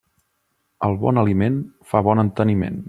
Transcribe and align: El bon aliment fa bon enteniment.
El 0.87 0.97
bon 1.03 1.21
aliment 1.25 1.61
fa 1.93 2.05
bon 2.09 2.27
enteniment. 2.29 2.79